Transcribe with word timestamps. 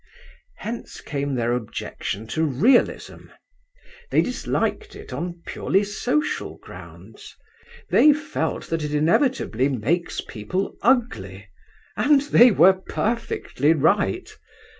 Hence 0.57 0.99
came 0.99 1.35
their 1.35 1.53
objection 1.53 2.25
to 2.29 2.43
realism. 2.43 3.25
They 4.09 4.23
disliked 4.23 4.95
it 4.95 5.13
on 5.13 5.43
purely 5.45 5.83
social 5.83 6.57
grounds. 6.57 7.35
They 7.91 8.11
felt 8.11 8.71
that 8.71 8.83
it 8.83 8.95
inevitably 8.95 9.69
makes 9.69 10.19
people 10.19 10.75
ugly, 10.81 11.49
and 11.95 12.19
they 12.21 12.49
were 12.49 12.73
perfectly 12.73 13.73
right. 13.73 14.35